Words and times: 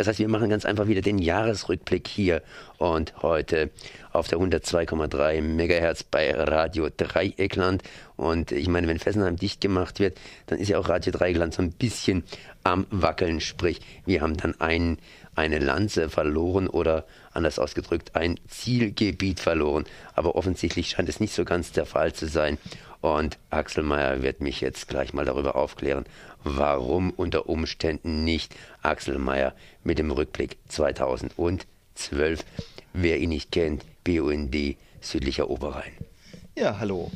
Das 0.00 0.06
heißt, 0.06 0.18
wir 0.18 0.28
machen 0.28 0.48
ganz 0.48 0.64
einfach 0.64 0.86
wieder 0.86 1.02
den 1.02 1.18
Jahresrückblick 1.18 2.08
hier 2.08 2.40
und 2.78 3.22
heute 3.22 3.68
auf 4.12 4.28
der 4.28 4.38
102,3 4.38 5.42
Megahertz 5.42 6.04
bei 6.04 6.32
Radio 6.34 6.88
Dreieckland. 6.96 7.82
Und 8.16 8.50
ich 8.50 8.66
meine, 8.66 8.88
wenn 8.88 8.98
Fessenheim 8.98 9.36
dicht 9.36 9.60
gemacht 9.60 10.00
wird, 10.00 10.18
dann 10.46 10.58
ist 10.58 10.70
ja 10.70 10.78
auch 10.78 10.88
Radio 10.88 11.12
Dreieckland 11.12 11.52
so 11.52 11.60
ein 11.60 11.72
bisschen 11.72 12.24
am 12.64 12.86
Wackeln. 12.90 13.42
Sprich, 13.42 13.80
wir 14.06 14.22
haben 14.22 14.38
dann 14.38 14.58
ein, 14.58 14.96
eine 15.34 15.58
Lanze 15.58 16.08
verloren 16.08 16.68
oder 16.68 17.04
anders 17.32 17.58
ausgedrückt 17.58 18.16
ein 18.16 18.38
Zielgebiet 18.48 19.40
verloren. 19.40 19.84
Aber 20.14 20.34
offensichtlich 20.34 20.90
scheint 20.90 21.08
es 21.08 21.20
nicht 21.20 21.34
so 21.34 21.44
ganz 21.44 21.72
der 21.72 21.86
Fall 21.86 22.12
zu 22.12 22.26
sein. 22.26 22.58
Und 23.00 23.38
Axel 23.48 23.82
Mayer 23.82 24.22
wird 24.22 24.40
mich 24.40 24.60
jetzt 24.60 24.88
gleich 24.88 25.14
mal 25.14 25.24
darüber 25.24 25.56
aufklären, 25.56 26.04
warum 26.44 27.10
unter 27.10 27.48
Umständen 27.48 28.24
nicht 28.24 28.54
Axel 28.82 29.18
Mayer 29.18 29.54
mit 29.84 29.98
dem 29.98 30.10
Rückblick 30.10 30.58
2012. 30.68 32.44
Wer 32.92 33.18
ihn 33.18 33.30
nicht 33.30 33.52
kennt, 33.52 33.84
BUND 34.04 34.76
südlicher 35.00 35.48
Oberrhein. 35.48 35.92
Ja, 36.56 36.78
hallo. 36.78 37.10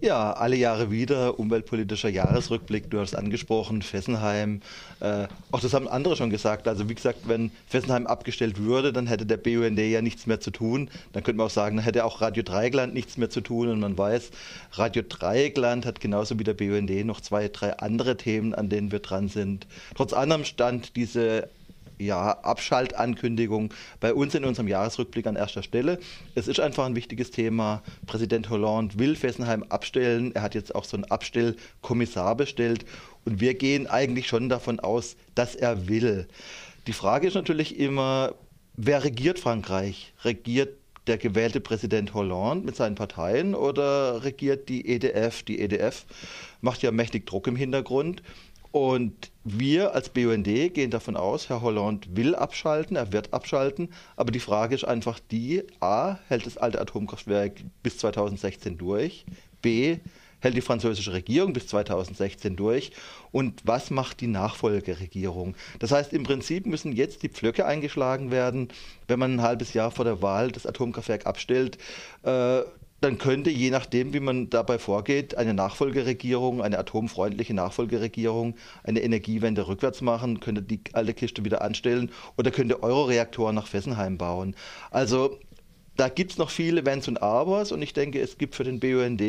Ja, 0.00 0.32
alle 0.32 0.56
Jahre 0.56 0.90
wieder 0.90 1.38
umweltpolitischer 1.38 2.08
Jahresrückblick. 2.08 2.90
Du 2.90 3.00
hast 3.00 3.14
angesprochen, 3.14 3.82
Fessenheim. 3.82 4.62
Äh, 5.00 5.26
auch 5.50 5.60
das 5.60 5.74
haben 5.74 5.88
andere 5.88 6.16
schon 6.16 6.30
gesagt. 6.30 6.68
Also 6.68 6.88
wie 6.88 6.94
gesagt, 6.94 7.20
wenn 7.26 7.50
Fessenheim 7.66 8.06
abgestellt 8.06 8.58
würde, 8.58 8.92
dann 8.92 9.06
hätte 9.06 9.26
der 9.26 9.36
BUND 9.36 9.78
ja 9.78 10.00
nichts 10.00 10.26
mehr 10.26 10.40
zu 10.40 10.52
tun. 10.52 10.88
Dann 11.12 11.22
könnte 11.22 11.38
man 11.38 11.46
auch 11.46 11.50
sagen, 11.50 11.76
dann 11.76 11.84
hätte 11.84 12.04
auch 12.04 12.20
Radio 12.20 12.42
Dreieckland 12.42 12.94
nichts 12.94 13.16
mehr 13.18 13.30
zu 13.30 13.40
tun. 13.40 13.68
Und 13.68 13.80
man 13.80 13.98
weiß, 13.98 14.30
Radio 14.72 15.02
Dreieckland 15.06 15.84
hat 15.84 16.00
genauso 16.00 16.38
wie 16.38 16.44
der 16.44 16.54
BUND 16.54 16.90
noch 17.04 17.20
zwei, 17.20 17.48
drei 17.48 17.76
andere 17.78 18.16
Themen, 18.16 18.54
an 18.54 18.68
denen 18.68 18.92
wir 18.92 19.00
dran 19.00 19.28
sind. 19.28 19.66
Trotz 19.96 20.12
anderem 20.12 20.44
stand 20.44 20.96
diese 20.96 21.48
ja, 22.00 22.32
Abschaltankündigung 22.32 23.72
bei 24.00 24.14
uns 24.14 24.34
in 24.34 24.44
unserem 24.44 24.68
Jahresrückblick 24.68 25.26
an 25.26 25.36
erster 25.36 25.62
Stelle. 25.62 25.98
Es 26.34 26.48
ist 26.48 26.60
einfach 26.60 26.86
ein 26.86 26.96
wichtiges 26.96 27.30
Thema. 27.30 27.82
Präsident 28.06 28.50
Hollande 28.50 28.98
will 28.98 29.16
Fessenheim 29.16 29.62
abstellen. 29.64 30.34
Er 30.34 30.42
hat 30.42 30.54
jetzt 30.54 30.74
auch 30.74 30.84
so 30.84 30.96
einen 30.96 31.04
Abstellkommissar 31.04 32.34
bestellt. 32.34 32.84
Und 33.24 33.40
wir 33.40 33.54
gehen 33.54 33.86
eigentlich 33.86 34.26
schon 34.26 34.48
davon 34.48 34.80
aus, 34.80 35.16
dass 35.34 35.54
er 35.54 35.88
will. 35.88 36.26
Die 36.86 36.92
Frage 36.92 37.28
ist 37.28 37.34
natürlich 37.34 37.78
immer, 37.78 38.34
wer 38.76 39.04
regiert 39.04 39.38
Frankreich? 39.38 40.14
Regiert 40.24 40.76
der 41.06 41.18
gewählte 41.18 41.60
Präsident 41.60 42.14
Hollande 42.14 42.64
mit 42.64 42.76
seinen 42.76 42.94
Parteien 42.94 43.54
oder 43.54 44.24
regiert 44.24 44.68
die 44.68 44.88
EDF? 44.88 45.42
Die 45.42 45.60
EDF 45.60 46.06
macht 46.60 46.82
ja 46.82 46.90
mächtig 46.90 47.26
Druck 47.26 47.46
im 47.46 47.56
Hintergrund. 47.56 48.22
Und 48.72 49.32
wir 49.42 49.94
als 49.94 50.10
BUND 50.10 50.44
gehen 50.44 50.90
davon 50.90 51.16
aus, 51.16 51.48
Herr 51.48 51.60
Hollande 51.60 52.06
will 52.12 52.36
abschalten, 52.36 52.96
er 52.96 53.12
wird 53.12 53.32
abschalten, 53.32 53.88
aber 54.16 54.30
die 54.30 54.38
Frage 54.40 54.74
ist 54.76 54.84
einfach 54.84 55.18
die, 55.18 55.64
a, 55.80 56.18
hält 56.28 56.46
das 56.46 56.56
alte 56.56 56.80
Atomkraftwerk 56.80 57.62
bis 57.82 57.98
2016 57.98 58.78
durch, 58.78 59.24
b, 59.60 59.98
hält 60.40 60.56
die 60.56 60.60
französische 60.60 61.12
Regierung 61.12 61.52
bis 61.52 61.66
2016 61.66 62.56
durch 62.56 62.92
und 63.32 63.60
was 63.64 63.90
macht 63.90 64.20
die 64.20 64.26
Nachfolgeregierung? 64.26 65.54
Das 65.80 65.90
heißt, 65.90 66.12
im 66.12 66.22
Prinzip 66.22 66.66
müssen 66.66 66.92
jetzt 66.92 67.22
die 67.22 67.28
Pflöcke 67.28 67.66
eingeschlagen 67.66 68.30
werden, 68.30 68.68
wenn 69.08 69.18
man 69.18 69.34
ein 69.34 69.42
halbes 69.42 69.74
Jahr 69.74 69.90
vor 69.90 70.04
der 70.04 70.22
Wahl 70.22 70.52
das 70.52 70.66
Atomkraftwerk 70.66 71.26
abstellt. 71.26 71.76
Äh, 72.22 72.62
dann 73.00 73.18
könnte, 73.18 73.50
je 73.50 73.70
nachdem, 73.70 74.12
wie 74.12 74.20
man 74.20 74.50
dabei 74.50 74.78
vorgeht, 74.78 75.36
eine 75.36 75.54
Nachfolgeregierung, 75.54 76.62
eine 76.62 76.78
atomfreundliche 76.78 77.54
Nachfolgeregierung, 77.54 78.54
eine 78.84 79.00
Energiewende 79.00 79.66
rückwärts 79.66 80.02
machen, 80.02 80.40
könnte 80.40 80.62
die 80.62 80.80
alte 80.92 81.14
Kiste 81.14 81.44
wieder 81.44 81.62
anstellen 81.62 82.10
oder 82.36 82.50
könnte 82.50 82.82
Euroreaktoren 82.82 83.54
nach 83.54 83.66
Fessenheim 83.66 84.18
bauen. 84.18 84.54
Also 84.90 85.38
da 85.96 86.08
gibt 86.08 86.32
es 86.32 86.38
noch 86.38 86.50
viele 86.50 86.86
Wenns 86.86 87.08
und 87.08 87.22
Abers 87.22 87.72
und 87.72 87.82
ich 87.82 87.92
denke, 87.92 88.20
es 88.20 88.38
gibt 88.38 88.54
für 88.54 88.64
den 88.64 88.80
BUND, 88.80 89.20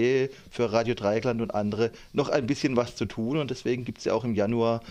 für 0.49 0.71
Radio 0.71 0.93
Dreieckland 0.93 1.42
und 1.42 1.54
andere 1.54 1.92
noch 2.14 2.30
ein 2.30 2.48
bisschen 2.48 2.76
was 2.76 2.95
zu 2.95 3.05
tun 3.05 3.37
und 3.37 3.52
deswegen 3.52 3.83
gibt 3.83 3.99
es 3.99 4.05
ja 4.05 4.14
auch 4.14 4.23
im 4.23 4.36
Januar 4.36 4.81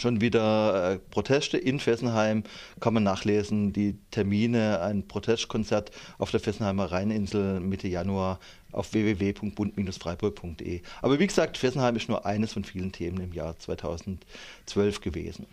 schon 0.00 0.20
wieder 0.20 0.92
äh, 0.92 0.98
Proteste 0.98 1.58
in 1.58 1.80
Fessenheim. 1.80 2.42
Kann 2.80 2.94
man 2.94 3.02
nachlesen, 3.02 3.72
die 3.72 3.98
Termine, 4.10 4.80
ein 4.80 5.06
Protestkonzert 5.06 5.90
auf 6.18 6.30
der 6.30 6.40
Fessenheimer 6.40 6.90
Rheininsel 6.92 7.60
Mitte 7.60 7.88
Januar 7.88 8.38
auf 8.76 8.92
www.bund-freiburg.de. 8.92 10.80
Aber 11.02 11.18
wie 11.18 11.26
gesagt, 11.26 11.58
Fessenheim 11.58 11.96
ist 11.96 12.08
nur 12.08 12.26
eines 12.26 12.52
von 12.52 12.64
vielen 12.64 12.92
Themen 12.92 13.20
im 13.20 13.32
Jahr 13.32 13.58
2012 13.58 15.00
gewesen. 15.00 15.46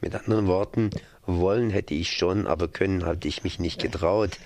Mit 0.00 0.14
anderen 0.14 0.46
Worten, 0.46 0.90
wollen 1.26 1.70
hätte 1.70 1.94
ich 1.94 2.10
schon, 2.12 2.46
aber 2.46 2.68
können 2.68 3.04
hatte 3.04 3.28
ich 3.28 3.44
mich 3.44 3.58
nicht 3.58 3.80
getraut. 3.80 4.38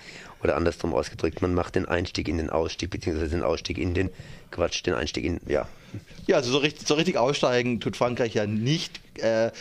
Oder 0.43 0.57
andersrum 0.57 0.93
ausgedrückt, 0.93 1.41
man 1.41 1.55
macht 1.55 1.75
den 1.75 1.87
Einstieg 1.87 2.29
in 2.29 2.37
den 2.37 2.51
Ausstieg, 2.51 2.91
beziehungsweise 2.91 3.31
den 3.31 3.43
Ausstieg 3.43 3.79
in 3.79 3.95
den 3.95 4.11
Quatsch, 4.51 4.85
den 4.85 4.93
Einstieg 4.93 5.25
in, 5.25 5.41
ja. 5.47 5.67
Ja, 6.27 6.37
also 6.37 6.51
so 6.53 6.59
richtig, 6.59 6.87
so 6.87 6.95
richtig 6.95 7.17
aussteigen 7.17 7.81
tut 7.81 7.97
Frankreich 7.97 8.35
ja 8.35 8.47
nicht. 8.47 9.01
Äh, 9.19 9.53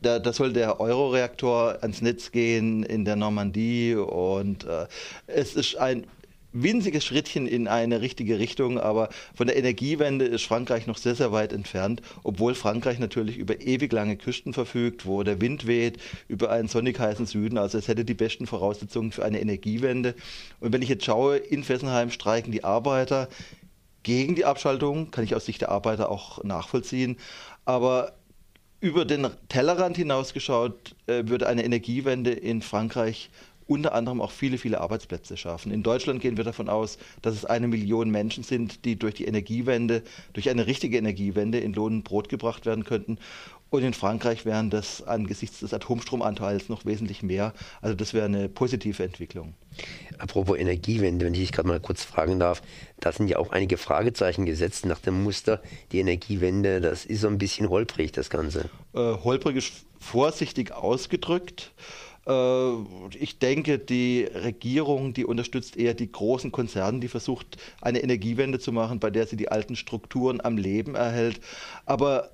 da, 0.00 0.18
da, 0.18 0.32
soll 0.32 0.52
der 0.52 0.80
Euroreaktor 0.80 1.78
ans 1.82 2.00
Netz 2.00 2.32
gehen 2.32 2.82
in 2.82 3.04
der 3.04 3.16
Normandie 3.16 3.94
und 3.94 4.64
äh, 4.64 4.86
es 5.26 5.54
ist 5.54 5.76
ein 5.76 6.06
winziges 6.52 7.04
Schrittchen 7.04 7.46
in 7.46 7.68
eine 7.68 8.00
richtige 8.00 8.38
Richtung, 8.38 8.78
aber 8.78 9.08
von 9.34 9.46
der 9.46 9.56
Energiewende 9.56 10.24
ist 10.24 10.44
Frankreich 10.44 10.86
noch 10.86 10.98
sehr, 10.98 11.14
sehr 11.14 11.32
weit 11.32 11.52
entfernt, 11.52 12.02
obwohl 12.22 12.54
Frankreich 12.54 12.98
natürlich 12.98 13.38
über 13.38 13.60
ewig 13.60 13.92
lange 13.92 14.16
Küsten 14.16 14.52
verfügt, 14.52 15.06
wo 15.06 15.22
der 15.22 15.40
Wind 15.40 15.66
weht, 15.66 15.98
über 16.28 16.50
einen 16.50 16.68
sonnig 16.68 16.98
heißen 16.98 17.26
Süden. 17.26 17.58
Also 17.58 17.78
es 17.78 17.88
hätte 17.88 18.04
die 18.04 18.14
besten 18.14 18.46
Voraussetzungen 18.46 19.12
für 19.12 19.24
eine 19.24 19.40
Energiewende. 19.40 20.14
Und 20.60 20.72
wenn 20.72 20.82
ich 20.82 20.88
jetzt 20.88 21.04
schaue, 21.04 21.36
in 21.36 21.64
Fessenheim 21.64 22.10
streiken 22.10 22.52
die 22.52 22.64
Arbeiter 22.64 23.28
gegen 24.02 24.34
die 24.34 24.44
Abschaltung, 24.44 25.10
kann 25.10 25.24
ich 25.24 25.34
aus 25.34 25.46
Sicht 25.46 25.60
der 25.60 25.70
Arbeiter 25.70 26.10
auch 26.10 26.42
nachvollziehen. 26.44 27.16
Aber 27.64 28.14
über 28.80 29.04
den 29.04 29.28
Tellerrand 29.48 29.96
hinausgeschaut, 29.96 30.96
äh, 31.06 31.22
würde 31.26 31.46
eine 31.46 31.64
Energiewende 31.64 32.32
in 32.32 32.62
Frankreich 32.62 33.30
unter 33.66 33.94
anderem 33.94 34.20
auch 34.20 34.30
viele, 34.30 34.58
viele 34.58 34.80
Arbeitsplätze 34.80 35.36
schaffen. 35.36 35.72
In 35.72 35.82
Deutschland 35.82 36.20
gehen 36.20 36.36
wir 36.36 36.44
davon 36.44 36.68
aus, 36.68 36.98
dass 37.22 37.34
es 37.34 37.44
eine 37.44 37.68
Million 37.68 38.10
Menschen 38.10 38.44
sind, 38.44 38.84
die 38.84 38.98
durch 38.98 39.14
die 39.14 39.24
Energiewende, 39.24 40.02
durch 40.32 40.50
eine 40.50 40.66
richtige 40.66 40.98
Energiewende 40.98 41.58
in 41.58 41.72
Lohn 41.72 41.94
und 41.94 42.04
Brot 42.04 42.28
gebracht 42.28 42.66
werden 42.66 42.84
könnten. 42.84 43.18
Und 43.72 43.82
in 43.84 43.94
Frankreich 43.94 44.44
wären 44.44 44.68
das 44.68 45.02
angesichts 45.02 45.60
des 45.60 45.72
Atomstromanteils 45.72 46.68
noch 46.68 46.84
wesentlich 46.84 47.22
mehr. 47.22 47.54
Also 47.80 47.94
das 47.94 48.12
wäre 48.12 48.26
eine 48.26 48.50
positive 48.50 49.02
Entwicklung. 49.02 49.54
Apropos 50.18 50.58
Energiewende, 50.58 51.24
wenn 51.24 51.32
ich 51.32 51.40
dich 51.40 51.52
gerade 51.52 51.68
mal 51.68 51.80
kurz 51.80 52.04
fragen 52.04 52.38
darf, 52.38 52.60
da 53.00 53.12
sind 53.12 53.28
ja 53.28 53.38
auch 53.38 53.50
einige 53.50 53.78
Fragezeichen 53.78 54.44
gesetzt 54.44 54.84
nach 54.84 54.98
dem 54.98 55.22
Muster. 55.22 55.62
Die 55.90 56.00
Energiewende, 56.00 56.82
das 56.82 57.06
ist 57.06 57.22
so 57.22 57.28
ein 57.28 57.38
bisschen 57.38 57.70
holprig, 57.70 58.12
das 58.12 58.28
Ganze. 58.28 58.68
Äh, 58.92 58.98
holprig 58.98 59.56
ist 59.56 59.72
vorsichtig 59.98 60.72
ausgedrückt. 60.72 61.72
Äh, 62.26 62.72
ich 63.18 63.38
denke, 63.38 63.78
die 63.78 64.24
Regierung, 64.24 65.12
die 65.14 65.24
unterstützt 65.24 65.76
eher 65.76 65.94
die 65.94 66.10
großen 66.10 66.52
Konzerne, 66.52 67.00
die 67.00 67.08
versucht, 67.08 67.56
eine 67.80 68.02
Energiewende 68.02 68.58
zu 68.58 68.72
machen, 68.72 69.00
bei 69.00 69.10
der 69.10 69.26
sie 69.26 69.36
die 69.36 69.50
alten 69.50 69.76
Strukturen 69.76 70.40
am 70.40 70.56
Leben 70.56 70.94
erhält. 70.94 71.40
Aber 71.86 72.30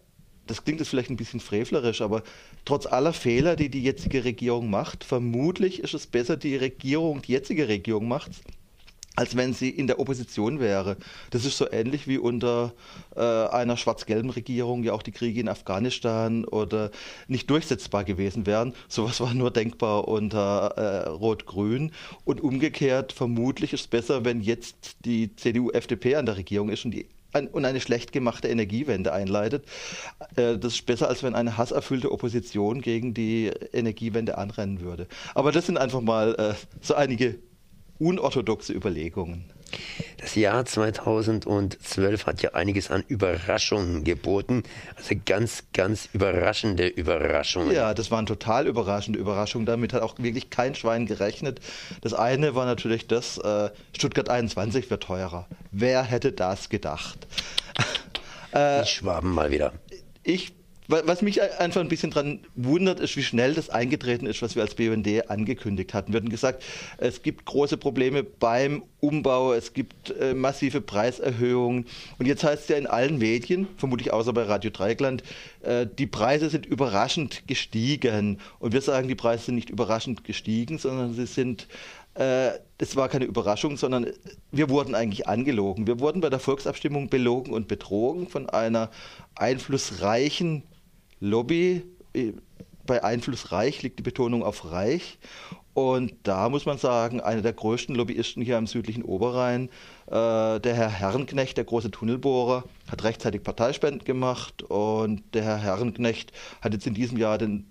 das 0.47 0.65
klingt 0.65 0.81
jetzt 0.81 0.88
vielleicht 0.88 1.10
ein 1.10 1.16
bisschen 1.16 1.41
frevlerisch, 1.41 2.00
aber 2.00 2.22
trotz 2.65 2.87
aller 2.87 3.12
Fehler, 3.12 3.54
die 3.54 3.69
die 3.69 3.82
jetzige 3.82 4.25
Regierung 4.25 4.71
macht, 4.71 5.04
vermutlich 5.04 5.81
ist 5.81 5.94
es 5.94 6.06
besser, 6.06 6.37
die 6.37 6.56
Regierung, 6.56 7.22
die 7.22 7.32
jetzige 7.32 7.69
Regierung 7.69 8.09
macht, 8.09 8.31
als 9.19 9.37
wenn 9.37 9.53
sie 9.53 9.69
in 9.69 9.89
der 9.89 9.99
Opposition 9.99 10.61
wäre. 10.61 10.97
Das 11.31 11.45
ist 11.45 11.59
so 11.59 11.69
ähnlich 11.69 12.06
wie 12.06 12.19
unter 12.19 12.73
äh, 13.17 13.21
einer 13.21 13.77
schwarz-gelben 13.77 14.31
Regierung 14.31 14.84
ja 14.84 14.93
auch 14.93 15.03
die 15.03 15.11
Kriege 15.11 15.41
in 15.41 15.49
Afghanistan 15.49 16.45
oder 16.45 16.93
nicht 17.27 17.51
durchsetzbar 17.51 18.05
gewesen 18.05 18.47
wären. 18.47 18.75
Sowas 18.87 19.21
war 19.21 19.34
nur 19.34 19.51
denkbar 19.51 20.06
unter 20.06 20.69
äh, 20.76 21.09
Rot-Grün. 21.09 21.91
Und 22.25 22.41
umgekehrt, 22.43 23.12
vermutlich 23.12 23.73
ist 23.73 23.81
es 23.81 23.87
besser, 23.88 24.25
wenn 24.25 24.41
jetzt 24.41 24.99
die 25.05 25.35
CDU-FDP 25.35 26.15
an 26.15 26.26
der 26.26 26.37
Regierung 26.37 26.69
ist 26.69 26.85
und 26.85 26.93
die 26.93 27.09
und 27.53 27.65
eine 27.67 27.81
schlecht 27.81 28.12
gemachte 28.12 28.49
Energiewende 28.49 29.12
einleitet. 29.12 29.67
Äh, 30.37 30.59
das 30.59 30.75
ist 30.75 30.87
besser, 30.87 31.09
als 31.09 31.23
wenn 31.23 31.35
eine 31.35 31.59
hasserfüllte 31.59 32.12
Opposition 32.12 32.81
gegen 32.81 33.15
die 33.15 33.50
Energiewende 33.73 34.38
anrennen 34.38 34.81
würde. 34.81 35.09
Aber 35.35 35.53
das 35.53 35.67
sind 35.67 35.76
einfach 35.76 36.00
mal 36.00 36.35
äh, 36.37 36.55
so 36.81 36.94
einige 36.94 37.38
unorthodoxe 37.99 38.73
Überlegungen. 38.73 39.50
Das 40.19 40.35
Jahr 40.35 40.65
2012 40.65 42.27
hat 42.27 42.43
ja 42.43 42.55
einiges 42.55 42.91
an 42.91 43.05
Überraschungen 43.06 44.03
geboten. 44.05 44.62
Also 44.97 45.15
ganz, 45.25 45.65
ganz 45.73 46.09
überraschende 46.12 46.89
Überraschungen. 46.89 47.73
Ja, 47.73 47.95
das 47.95 48.11
waren 48.11 48.27
total 48.27 48.67
überraschende 48.67 49.19
Überraschungen. 49.19 49.67
Damit 49.67 49.93
hat 49.93 50.03
auch 50.03 50.19
wirklich 50.19 50.50
kein 50.50 50.75
Schwein 50.75 51.06
gerechnet. 51.06 51.61
Das 52.00 52.15
eine 52.15 52.55
war 52.55 52.67
natürlich 52.67 53.06
das, 53.06 53.39
äh, 53.39 53.71
Stuttgart 53.97 54.29
21 54.29 54.91
wird 54.91 55.03
teurer. 55.03 55.47
Wer 55.71 56.03
hätte 56.03 56.33
das 56.33 56.69
gedacht? 56.69 57.27
äh, 58.53 58.83
Die 58.83 58.89
Schwaben 58.89 59.33
mal 59.33 59.51
wieder. 59.51 59.73
Ich 60.23 60.57
was 60.88 61.20
mich 61.20 61.43
einfach 61.43 61.82
ein 61.82 61.88
bisschen 61.88 62.11
daran 62.11 62.40
wundert, 62.56 62.99
ist, 62.99 63.14
wie 63.17 63.23
schnell 63.23 63.52
das 63.52 63.69
eingetreten 63.69 64.26
ist, 64.26 64.40
was 64.40 64.56
wir 64.56 64.62
als 64.62 64.75
BUND 64.75 65.31
angekündigt 65.31 65.93
hatten. 65.93 66.12
Wir 66.12 66.20
hatten 66.20 66.31
gesagt, 66.31 66.64
es 66.96 67.23
gibt 67.23 67.44
große 67.44 67.76
Probleme 67.76 68.23
beim 68.23 68.82
Umbau, 69.00 69.52
es 69.52 69.75
gibt 69.75 70.14
äh, 70.19 70.32
massive 70.32 70.81
Preiserhöhungen. 70.81 71.87
Und 72.19 72.26
jetzt 72.26 72.43
heißt 72.43 72.62
es 72.62 72.69
ja 72.69 72.76
in 72.76 72.87
allen 72.87 73.19
Medien, 73.19 73.69
vermutlich 73.76 74.14
außer 74.14 74.32
bei 74.32 74.44
Radio 74.44 74.70
Dreigland, 74.70 75.23
äh, 75.61 75.87
die 75.87 76.06
Preise 76.06 76.49
sind 76.49 76.64
überraschend 76.64 77.46
gestiegen. 77.46 78.41
Und 78.58 78.73
wir 78.73 78.81
sagen, 78.81 79.08
die 79.08 79.14
Preise 79.14 79.44
sind 79.44 79.56
nicht 79.56 79.70
überraschend 79.70 80.25
gestiegen, 80.25 80.79
sondern 80.79 81.12
sie 81.12 81.26
sind 81.26 81.69
äh, 82.14 82.52
das 82.79 82.96
war 82.96 83.08
keine 83.08 83.26
Überraschung, 83.26 83.76
sondern 83.76 84.06
wir 84.50 84.70
wurden 84.70 84.94
eigentlich 84.94 85.29
angelogen. 85.29 85.87
Wir 85.87 86.00
wurden 86.00 86.20
bei 86.20 86.31
der 86.31 86.41
Volksabstimmung 86.41 87.08
belogen 87.08 87.52
und 87.52 87.69
betrogen 87.69 88.29
von 88.29 88.49
einer 88.49 88.91
einflussreichen 89.34 90.62
Lobby. 91.20 91.82
Bei 92.87 93.05
einflussreich 93.05 93.82
liegt 93.82 93.99
die 93.99 94.03
Betonung 94.03 94.43
auf 94.43 94.70
reich. 94.70 95.19
Und 95.79 96.15
da 96.25 96.49
muss 96.49 96.67
man 96.67 96.76
sagen, 96.76 97.20
einer 97.20 97.41
der 97.41 97.53
größten 97.53 97.94
Lobbyisten 97.94 98.43
hier 98.43 98.59
am 98.59 98.67
südlichen 98.67 99.05
Oberrhein, 99.05 99.69
äh, 100.06 100.59
der 100.59 100.75
Herr 100.75 100.91
Herrenknecht, 100.91 101.56
der 101.56 101.67
große 101.67 101.93
Tunnelbohrer, 101.93 102.65
hat 102.91 103.05
rechtzeitig 103.05 103.44
Parteispenden 103.44 104.05
gemacht 104.05 104.65
und 104.65 105.23
der 105.35 105.44
Herr 105.44 105.59
Herrenknecht 105.59 106.32
hat 106.62 106.73
jetzt 106.73 106.88
in 106.88 106.94
diesem 106.94 107.17
Jahr 107.17 107.38
den 107.38 107.70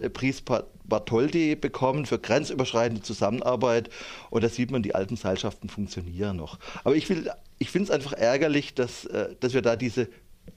äh, 0.00 0.10
Preis 0.10 0.44
Bartholdi 0.84 1.56
bekommen 1.56 2.06
für 2.06 2.20
grenzüberschreitende 2.20 3.02
Zusammenarbeit 3.02 3.90
und 4.30 4.44
da 4.44 4.48
sieht 4.48 4.70
man, 4.70 4.84
die 4.84 4.94
alten 4.94 5.16
Seilschaften 5.16 5.68
funktionieren 5.68 6.36
noch. 6.36 6.60
Aber 6.84 6.94
ich, 6.94 7.10
ich 7.58 7.70
finde 7.70 7.84
es 7.84 7.90
einfach 7.90 8.12
ärgerlich, 8.12 8.74
dass, 8.74 9.06
äh, 9.06 9.34
dass 9.40 9.54
wir 9.54 9.62
da 9.62 9.74
diese 9.74 10.08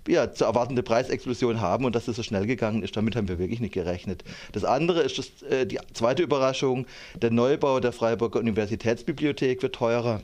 ja, 0.08 0.32
zu 0.32 0.46
erwartende 0.46 0.84
Preisexplosion 0.84 1.62
haben 1.62 1.86
und 1.86 1.96
dass 1.96 2.08
es 2.08 2.16
so 2.16 2.24
schnell 2.24 2.46
gegangen 2.46 2.84
ist, 2.84 2.96
damit 2.96 3.16
haben 3.16 3.28
wir 3.28 3.40
wirklich 3.40 3.60
nicht 3.60 3.74
gerechnet. 3.74 4.24
Das 4.54 4.64
andere 4.64 5.02
ist 5.02 5.18
das, 5.18 5.42
äh, 5.44 5.66
die 5.66 5.80
zweite 5.94 6.24
Überraschung, 6.24 6.86
der 7.22 7.32
Neubau 7.32 7.80
der 7.80 7.92
Freiburger 7.92 8.40
Universitätsbibliothek 8.40 9.62
wird 9.62 9.76
teurer. 9.76 10.22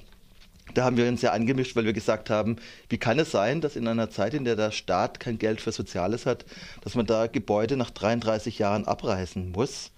Da 0.74 0.86
haben 0.86 0.95
wir 0.98 1.07
uns 1.07 1.21
ja 1.21 1.31
angemischt, 1.31 1.75
weil 1.75 1.86
wir 1.86 1.94
gesagt 1.94 2.30
haben, 2.30 2.56
wie 2.89 2.98
kann 2.98 3.19
es 3.19 3.31
sein, 3.31 3.60
dass 3.60 3.75
in 3.75 3.88
einer 3.88 4.10
Zeit, 4.10 4.33
in 4.33 4.45
der 4.45 4.56
der 4.56 4.71
Staat 4.71 5.19
kein 5.19 5.38
Geld 5.38 5.60
für 5.60 5.71
Soziales 5.71 6.25
hat, 6.25 6.45
dass 6.81 6.95
man 6.95 7.06
da 7.06 7.27
Gebäude 7.27 7.75
nach 7.75 7.89
33 7.92 8.59
Jahren 8.59 8.88
abreißen 8.88 9.51
muss. 9.51 9.92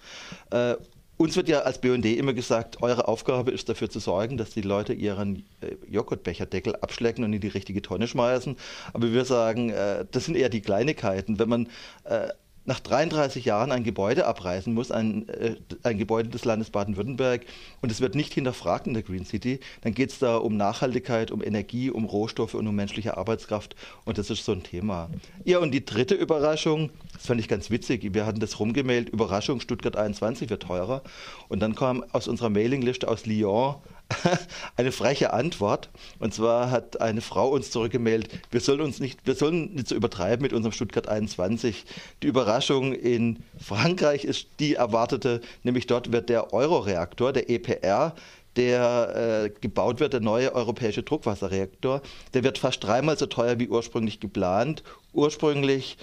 Äh, 0.50 0.76
uns 1.18 1.36
wird 1.36 1.48
ja 1.48 1.60
als 1.62 1.80
BND 1.80 2.06
immer 2.18 2.34
gesagt, 2.34 2.82
eure 2.82 3.08
Aufgabe 3.08 3.52
ist 3.52 3.70
dafür 3.70 3.90
zu 3.90 4.00
sorgen, 4.00 4.38
dass 4.38 4.50
die 4.52 4.62
Leute 4.62 4.94
ihren 4.94 5.46
äh, 5.62 5.76
Joghurtbecherdeckel 5.90 6.76
abschlecken 6.76 7.24
und 7.24 7.34
in 7.34 7.42
die 7.42 7.48
richtige 7.48 7.82
Tonne 7.82 8.08
schmeißen. 8.08 8.58
Aber 8.94 9.12
wir 9.12 9.26
sagen, 9.26 9.70
äh, 9.70 10.06
das 10.12 10.26
sind 10.26 10.36
eher 10.36 10.50
die 10.50 10.62
Kleinigkeiten. 10.62 11.40
Wenn 11.40 11.50
man 11.50 11.68
äh, 12.04 12.30
nach 12.66 12.80
33 12.80 13.46
Jahren 13.46 13.72
ein 13.72 13.84
Gebäude 13.84 14.26
abreißen 14.26 14.74
muss, 14.74 14.92
ein, 14.92 15.30
äh, 15.30 15.56
ein 15.84 15.98
Gebäude 15.98 16.30
des 16.30 16.46
Landes 16.46 16.70
Baden-Württemberg, 16.70 17.46
und 17.82 17.92
es 17.92 18.02
wird 18.02 18.16
nicht 18.16 18.34
hinterfragt 18.34 18.88
in 18.88 18.94
der 18.94 19.04
Green 19.04 19.26
City, 19.26 19.60
dann 19.82 19.94
geht 19.94 20.12
es 20.12 20.20
da 20.20 20.38
um 20.38 20.58
Nachhaltigkeit, 20.58 21.32
um 21.32 21.44
Energie, 21.44 21.90
um 21.92 22.06
Rohstoffe 22.06 22.56
und 22.56 22.68
um 22.68 22.76
menschliche 22.76 23.18
Arbeitskraft. 23.18 23.76
Und 24.04 24.18
das 24.18 24.30
ist 24.30 24.46
so 24.46 24.52
ein 24.52 24.64
Thema. 24.64 25.10
Ja, 25.44 25.60
und 25.60 25.72
die 25.72 25.86
dritte 25.86 26.16
Überraschung, 26.16 26.90
das 27.14 27.28
fand 27.28 27.40
ich 27.40 27.48
ganz 27.48 27.70
witzig, 27.70 28.14
wir 28.14 28.26
hatten 28.26 28.40
das 28.40 28.60
rumgemailt, 28.60 29.10
Überraschung, 29.10 29.60
Stuttgart 29.60 29.96
21 29.96 30.50
wird 30.50 30.64
teurer. 30.64 31.04
Und 31.48 31.60
dann 31.60 31.76
kam 31.76 32.04
aus 32.12 32.28
unserer 32.28 32.50
Mailingliste 32.50 33.08
aus 33.08 33.26
Lyon 33.26 33.76
eine 34.78 34.92
freche 34.92 35.34
Antwort. 35.34 35.90
Und 36.20 36.34
zwar 36.34 36.72
hat 36.72 37.02
eine 37.02 37.22
Frau 37.22 37.50
uns 37.50 37.72
zurückgemeldet, 37.72 38.32
wir 38.52 38.60
sollen 38.60 38.82
uns 38.82 39.00
nicht, 39.00 39.20
wir 39.26 39.36
sollen 39.36 39.74
nicht 39.74 39.88
so 39.88 39.96
übertreiben 39.96 40.44
mit 40.44 40.54
unserem 40.54 40.72
Stuttgart 40.72 41.08
21. 41.08 41.86
Die 42.24 42.28
Überraschung 42.28 42.94
in 42.94 43.44
Frankreich 43.60 44.24
ist 44.24 44.48
die 44.60 44.76
erwartete, 44.76 45.42
nämlich 45.64 45.88
dort 45.88 46.12
wird 46.12 46.30
der 46.30 46.54
Euroreaktor, 46.54 47.34
der 47.34 47.50
EPR, 47.50 48.16
der 48.56 49.44
äh, 49.46 49.60
gebaut 49.60 50.00
wird, 50.00 50.14
der 50.14 50.22
neue 50.22 50.54
europäische 50.54 51.04
Druckwasserreaktor, 51.04 52.02
der 52.34 52.44
wird 52.44 52.58
fast 52.58 52.84
dreimal 52.84 53.18
so 53.18 53.26
teuer 53.26 53.60
wie 53.60 53.68
ursprünglich 53.68 54.20
geplant. 54.20 54.84
Ursprünglich 55.14 55.98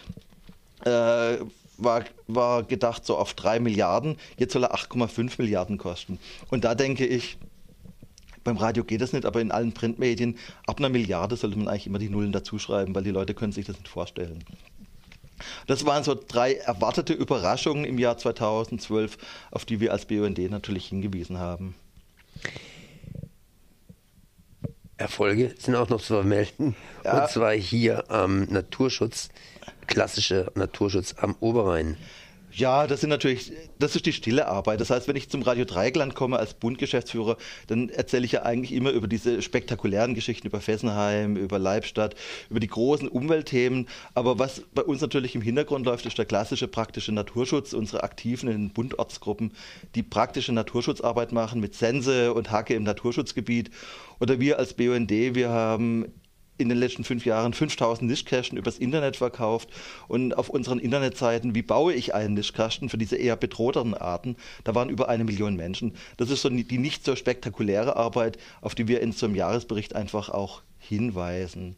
äh, 0.84 1.38
war, 1.78 2.04
war 2.26 2.62
gedacht 2.62 3.06
so 3.06 3.16
auf 3.16 3.34
drei 3.34 3.58
Milliarden, 3.58 4.18
jetzt 4.36 4.52
soll 4.52 4.64
er 4.64 4.74
8,5 4.74 5.34
Milliarden 5.38 5.78
kosten. 5.78 6.18
Und 6.50 6.64
da 6.64 6.74
denke 6.74 7.06
ich, 7.06 7.38
beim 8.44 8.56
Radio 8.56 8.84
geht 8.84 9.00
das 9.00 9.12
nicht, 9.12 9.26
aber 9.26 9.40
in 9.40 9.50
allen 9.50 9.72
Printmedien 9.72 10.38
ab 10.66 10.78
einer 10.78 10.88
Milliarde 10.88 11.36
sollte 11.36 11.58
man 11.58 11.68
eigentlich 11.68 11.86
immer 11.86 11.98
die 11.98 12.08
Nullen 12.08 12.32
dazuschreiben, 12.32 12.94
weil 12.94 13.04
die 13.04 13.10
Leute 13.10 13.34
können 13.34 13.52
sich 13.52 13.66
das 13.66 13.76
nicht 13.78 13.88
vorstellen. 13.88 14.44
Das 15.66 15.84
waren 15.84 16.04
so 16.04 16.14
drei 16.14 16.54
erwartete 16.54 17.12
Überraschungen 17.12 17.84
im 17.84 17.98
Jahr 17.98 18.16
2012, 18.16 19.18
auf 19.50 19.64
die 19.64 19.80
wir 19.80 19.92
als 19.92 20.06
BUND 20.06 20.38
natürlich 20.50 20.86
hingewiesen 20.86 21.38
haben. 21.38 21.74
Erfolge 24.96 25.54
sind 25.58 25.74
auch 25.74 25.88
noch 25.88 26.00
zu 26.00 26.14
vermelden. 26.14 26.76
Ja. 27.04 27.22
Und 27.22 27.30
zwar 27.30 27.52
hier 27.52 28.10
am 28.10 28.44
Naturschutz, 28.44 29.30
klassischer 29.88 30.52
Naturschutz 30.54 31.14
am 31.18 31.34
Oberrhein. 31.40 31.96
Ja, 32.54 32.86
das 32.86 33.00
sind 33.00 33.08
natürlich, 33.08 33.50
das 33.78 33.96
ist 33.96 34.04
die 34.04 34.12
stille 34.12 34.46
Arbeit. 34.46 34.80
Das 34.80 34.90
heißt, 34.90 35.08
wenn 35.08 35.16
ich 35.16 35.30
zum 35.30 35.40
Radio 35.40 35.64
Dreigland 35.64 36.14
komme 36.14 36.38
als 36.38 36.52
Bundgeschäftsführer, 36.52 37.38
dann 37.66 37.88
erzähle 37.88 38.26
ich 38.26 38.32
ja 38.32 38.42
eigentlich 38.42 38.72
immer 38.72 38.90
über 38.90 39.08
diese 39.08 39.40
spektakulären 39.40 40.14
Geschichten, 40.14 40.48
über 40.48 40.60
Fessenheim, 40.60 41.36
über 41.36 41.58
Leibstadt, 41.58 42.14
über 42.50 42.60
die 42.60 42.68
großen 42.68 43.08
Umweltthemen. 43.08 43.88
Aber 44.14 44.38
was 44.38 44.62
bei 44.74 44.82
uns 44.82 45.00
natürlich 45.00 45.34
im 45.34 45.40
Hintergrund 45.40 45.86
läuft, 45.86 46.04
ist 46.04 46.18
der 46.18 46.26
klassische 46.26 46.68
praktische 46.68 47.12
Naturschutz, 47.12 47.72
unsere 47.72 48.02
Aktiven 48.02 48.50
in 48.50 48.70
Bundortsgruppen, 48.70 49.52
die 49.94 50.02
praktische 50.02 50.52
Naturschutzarbeit 50.52 51.32
machen 51.32 51.60
mit 51.60 51.74
Sense 51.74 52.34
und 52.34 52.50
Hacke 52.50 52.74
im 52.74 52.82
Naturschutzgebiet. 52.82 53.70
Oder 54.20 54.40
wir 54.40 54.58
als 54.58 54.74
BUND, 54.74 55.10
wir 55.10 55.48
haben 55.48 56.12
in 56.62 56.68
den 56.68 56.78
letzten 56.78 57.04
fünf 57.04 57.26
Jahren 57.26 57.52
5000 57.52 58.08
Nischkästen 58.08 58.56
übers 58.56 58.78
Internet 58.78 59.16
verkauft 59.16 59.68
und 60.08 60.36
auf 60.36 60.48
unseren 60.48 60.78
Internetseiten, 60.78 61.54
wie 61.54 61.62
baue 61.62 61.92
ich 61.92 62.14
einen 62.14 62.34
Nischkasten 62.34 62.88
für 62.88 62.98
diese 62.98 63.16
eher 63.16 63.36
bedrohteren 63.36 63.94
Arten, 63.94 64.36
da 64.64 64.74
waren 64.74 64.88
über 64.88 65.08
eine 65.08 65.24
Million 65.24 65.56
Menschen. 65.56 65.94
Das 66.16 66.30
ist 66.30 66.42
so 66.42 66.48
die 66.48 66.78
nicht 66.78 67.04
so 67.04 67.16
spektakuläre 67.16 67.96
Arbeit, 67.96 68.38
auf 68.60 68.74
die 68.74 68.88
wir 68.88 69.00
in 69.00 69.12
so 69.12 69.26
einem 69.26 69.34
Jahresbericht 69.34 69.94
einfach 69.94 70.28
auch 70.30 70.62
hinweisen. 70.78 71.76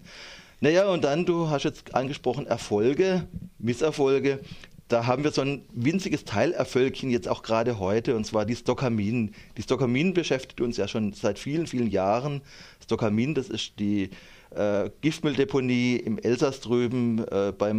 Naja, 0.60 0.86
und 0.88 1.04
dann, 1.04 1.26
du 1.26 1.50
hast 1.50 1.64
jetzt 1.64 1.94
angesprochen, 1.94 2.46
Erfolge, 2.46 3.26
Misserfolge. 3.58 4.40
Da 4.88 5.06
haben 5.06 5.24
wir 5.24 5.30
so 5.30 5.40
ein 5.40 5.64
winziges 5.72 6.24
Teilerfolgchen 6.24 7.08
jetzt 7.08 7.26
auch 7.26 7.42
gerade 7.42 7.78
heute, 7.78 8.16
und 8.16 8.26
zwar 8.26 8.44
die 8.44 8.54
Stockamin. 8.54 9.34
Die 9.56 9.62
Stockamin 9.62 10.12
beschäftigt 10.12 10.60
uns 10.60 10.76
ja 10.76 10.88
schon 10.88 11.14
seit 11.14 11.38
vielen, 11.38 11.66
vielen 11.66 11.90
Jahren. 11.90 12.42
Stockamin, 12.82 13.34
das 13.34 13.48
ist 13.48 13.78
die 13.78 14.10
äh, 14.50 14.90
Giftmülldeponie 15.00 15.96
im 15.96 16.18
Elsass 16.18 16.60
drüben 16.60 17.24
äh, 17.28 17.52
bei, 17.56 17.74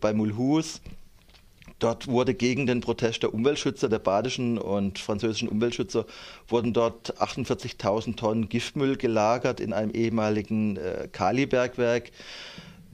bei 0.00 0.14
Mulhouse. 0.14 0.80
Dort 1.78 2.08
wurde 2.08 2.32
gegen 2.32 2.66
den 2.66 2.80
Protest 2.80 3.22
der 3.22 3.34
Umweltschützer, 3.34 3.90
der 3.90 3.98
badischen 3.98 4.56
und 4.56 4.98
französischen 4.98 5.48
Umweltschützer, 5.48 6.06
wurden 6.48 6.72
dort 6.72 7.20
48.000 7.20 8.16
Tonnen 8.16 8.48
Giftmüll 8.48 8.96
gelagert 8.96 9.60
in 9.60 9.74
einem 9.74 9.90
ehemaligen 9.90 10.78
äh, 10.78 11.06
Kalibergwerk. 11.12 12.12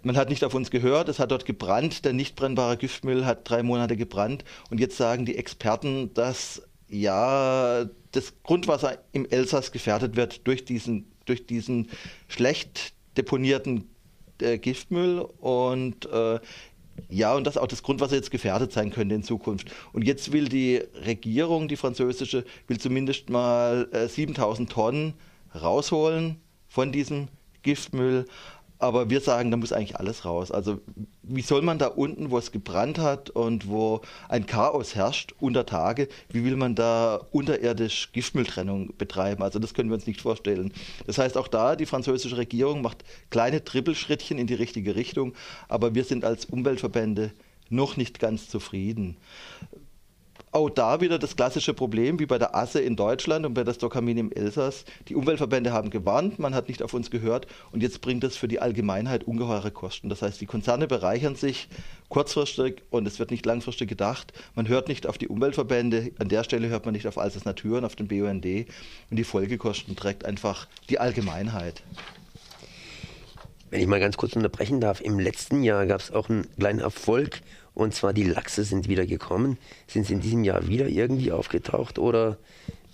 Man 0.02 0.16
hat 0.16 0.28
nicht 0.28 0.44
auf 0.44 0.54
uns 0.54 0.70
gehört, 0.70 1.08
es 1.08 1.18
hat 1.18 1.30
dort 1.30 1.44
gebrannt, 1.44 2.04
der 2.04 2.12
nicht 2.12 2.36
brennbare 2.36 2.76
Giftmüll 2.76 3.24
hat 3.24 3.48
drei 3.48 3.62
Monate 3.62 3.96
gebrannt 3.96 4.44
und 4.70 4.80
jetzt 4.80 4.96
sagen 4.96 5.26
die 5.26 5.36
Experten, 5.36 6.12
dass 6.14 6.62
ja 6.88 7.86
das 8.10 8.34
Grundwasser 8.42 8.98
im 9.12 9.26
Elsass 9.28 9.72
gefährdet 9.72 10.16
wird 10.16 10.46
durch 10.46 10.64
diesen, 10.64 11.06
durch 11.24 11.46
diesen 11.46 11.88
schlecht 12.28 12.92
deponierten 13.16 13.88
äh, 14.40 14.58
Giftmüll 14.58 15.20
und 15.40 16.06
äh, 16.06 16.40
ja, 17.08 17.34
und 17.34 17.46
dass 17.46 17.56
auch 17.56 17.66
das 17.66 17.82
Grundwasser 17.82 18.16
jetzt 18.16 18.30
gefährdet 18.30 18.72
sein 18.72 18.90
könnte 18.90 19.14
in 19.14 19.22
Zukunft. 19.22 19.70
Und 19.92 20.02
jetzt 20.04 20.32
will 20.32 20.48
die 20.48 20.82
Regierung, 21.06 21.68
die 21.68 21.76
französische, 21.76 22.44
will 22.66 22.78
zumindest 22.78 23.30
mal 23.30 23.88
äh, 23.92 24.08
7000 24.08 24.70
Tonnen 24.70 25.14
rausholen 25.54 26.36
von 26.68 26.92
diesem 26.92 27.28
Giftmüll. 27.62 28.26
Aber 28.82 29.10
wir 29.10 29.20
sagen, 29.20 29.52
da 29.52 29.56
muss 29.56 29.72
eigentlich 29.72 29.96
alles 29.96 30.24
raus. 30.24 30.50
Also 30.50 30.80
wie 31.22 31.42
soll 31.42 31.62
man 31.62 31.78
da 31.78 31.86
unten, 31.86 32.32
wo 32.32 32.38
es 32.38 32.50
gebrannt 32.50 32.98
hat 32.98 33.30
und 33.30 33.68
wo 33.68 34.00
ein 34.28 34.44
Chaos 34.44 34.96
herrscht 34.96 35.34
unter 35.38 35.64
Tage, 35.64 36.08
wie 36.30 36.44
will 36.44 36.56
man 36.56 36.74
da 36.74 37.20
unterirdisch 37.30 38.10
Giftmülltrennung 38.10 38.96
betreiben? 38.98 39.44
Also 39.44 39.60
das 39.60 39.74
können 39.74 39.88
wir 39.88 39.94
uns 39.94 40.08
nicht 40.08 40.20
vorstellen. 40.20 40.72
Das 41.06 41.18
heißt, 41.18 41.36
auch 41.36 41.46
da, 41.46 41.76
die 41.76 41.86
französische 41.86 42.36
Regierung 42.36 42.82
macht 42.82 43.04
kleine 43.30 43.62
Trippelschrittchen 43.62 44.36
in 44.36 44.48
die 44.48 44.54
richtige 44.54 44.96
Richtung, 44.96 45.32
aber 45.68 45.94
wir 45.94 46.02
sind 46.02 46.24
als 46.24 46.46
Umweltverbände 46.46 47.30
noch 47.70 47.96
nicht 47.96 48.18
ganz 48.18 48.48
zufrieden. 48.48 49.16
Auch 50.52 50.68
da 50.68 51.00
wieder 51.00 51.18
das 51.18 51.34
klassische 51.34 51.72
Problem 51.72 52.20
wie 52.20 52.26
bei 52.26 52.38
der 52.38 52.54
Asse 52.54 52.80
in 52.80 52.94
Deutschland 52.94 53.46
und 53.46 53.54
bei 53.54 53.64
der 53.64 53.72
Stockamin 53.72 54.18
im 54.18 54.32
Elsass. 54.32 54.84
Die 55.08 55.16
Umweltverbände 55.16 55.72
haben 55.72 55.88
gewarnt, 55.88 56.38
man 56.38 56.54
hat 56.54 56.68
nicht 56.68 56.82
auf 56.82 56.92
uns 56.92 57.10
gehört 57.10 57.46
und 57.72 57.82
jetzt 57.82 58.02
bringt 58.02 58.22
das 58.22 58.36
für 58.36 58.48
die 58.48 58.60
Allgemeinheit 58.60 59.24
ungeheure 59.24 59.70
Kosten. 59.70 60.10
Das 60.10 60.20
heißt, 60.20 60.40
die 60.40 60.46
Konzerne 60.46 60.86
bereichern 60.86 61.36
sich 61.36 61.68
kurzfristig 62.10 62.82
und 62.90 63.08
es 63.08 63.18
wird 63.18 63.30
nicht 63.30 63.46
langfristig 63.46 63.88
gedacht. 63.88 64.34
Man 64.54 64.68
hört 64.68 64.88
nicht 64.88 65.06
auf 65.06 65.16
die 65.16 65.28
Umweltverbände, 65.28 66.12
an 66.18 66.28
der 66.28 66.44
Stelle 66.44 66.68
hört 66.68 66.84
man 66.84 66.92
nicht 66.92 67.06
auf 67.06 67.16
Alsace 67.16 67.46
Natur 67.46 67.78
und 67.78 67.86
auf 67.86 67.96
den 67.96 68.08
BUND 68.08 68.44
und 68.44 69.16
die 69.16 69.24
Folgekosten 69.24 69.96
trägt 69.96 70.26
einfach 70.26 70.68
die 70.90 71.00
Allgemeinheit. 71.00 71.82
Wenn 73.70 73.80
ich 73.80 73.86
mal 73.86 74.00
ganz 74.00 74.18
kurz 74.18 74.36
unterbrechen 74.36 74.82
darf, 74.82 75.00
im 75.00 75.18
letzten 75.18 75.62
Jahr 75.62 75.86
gab 75.86 76.02
es 76.02 76.10
auch 76.10 76.28
einen 76.28 76.46
kleinen 76.58 76.80
Erfolg 76.80 77.40
und 77.74 77.94
zwar 77.94 78.12
die 78.12 78.24
Lachse 78.24 78.64
sind 78.64 78.88
wieder 78.88 79.06
gekommen. 79.06 79.58
Sind 79.86 80.06
sie 80.06 80.14
in 80.14 80.20
diesem 80.20 80.44
Jahr 80.44 80.68
wieder 80.68 80.88
irgendwie 80.88 81.32
aufgetaucht 81.32 81.98
oder 81.98 82.38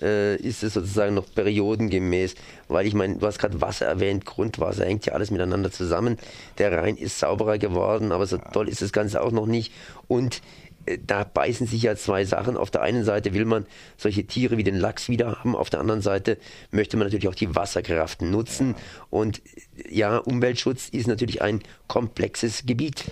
äh, 0.01 0.37
ist 0.37 0.63
es 0.63 0.75
sozusagen 0.75 1.15
noch 1.15 1.27
periodengemäß? 1.35 2.35
Weil 2.69 2.87
ich 2.87 2.95
meine, 2.95 3.17
du 3.17 3.27
hast 3.27 3.39
gerade 3.39 3.61
Wasser 3.61 3.87
erwähnt, 3.87 4.25
Grundwasser 4.25 4.85
hängt 4.85 5.07
ja 5.07 5.15
alles 5.15 5.31
miteinander 5.31 5.73
zusammen. 5.73 6.17
Der 6.59 6.73
Rhein 6.73 6.97
ist 6.97 7.19
sauberer 7.19 7.59
geworden, 7.59 8.13
aber 8.13 8.27
so 8.27 8.39
toll 8.39 8.69
ist 8.69 8.83
das 8.83 8.93
Ganze 8.93 9.21
auch 9.21 9.33
noch 9.33 9.47
nicht. 9.47 9.73
Und 10.07 10.43
äh, 10.87 10.99
da 11.05 11.25
beißen 11.25 11.67
sich 11.67 11.83
ja 11.83 11.97
zwei 11.97 12.25
Sachen. 12.25 12.57
Auf 12.57 12.71
der 12.71 12.83
einen 12.83 13.05
Seite 13.05 13.35
will 13.35 13.45
man 13.47 13.67
solche 13.97 14.25
Tiere 14.27 14.59
wie 14.59 14.65
den 14.65 14.77
Lachs 14.77 15.09
wieder 15.09 15.39
haben, 15.39 15.57
auf 15.57 15.71
der 15.71 15.81
anderen 15.81 16.03
Seite 16.03 16.39
möchte 16.71 16.97
man 16.97 17.09
natürlich 17.09 17.29
auch 17.29 17.35
die 17.35 17.55
Wasserkraft 17.57 18.23
nutzen. 18.23 18.77
Und 19.11 19.43
ja, 19.91 20.19
Umweltschutz 20.19 20.89
ist 20.89 21.09
natürlich 21.09 21.43
ein 21.43 21.63
komplexes 21.89 22.65
Gebiet. 22.65 23.07